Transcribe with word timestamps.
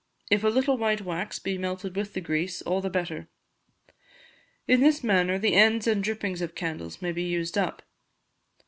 If 0.31 0.43
a 0.43 0.47
little 0.47 0.79
white 0.79 1.01
wax 1.01 1.37
be 1.37 1.59
melted 1.59 1.95
with 1.95 2.13
the 2.15 2.21
grease, 2.21 2.63
all 2.63 2.81
the 2.81 2.89
better. 2.89 3.27
In 4.67 4.79
this 4.81 5.03
manner, 5.03 5.37
the 5.37 5.53
ends 5.53 5.85
and 5.85 6.03
drippings 6.03 6.41
of 6.41 6.55
candles 6.55 7.03
may 7.03 7.11
be 7.11 7.21
used 7.21 7.55
up. 7.55 7.83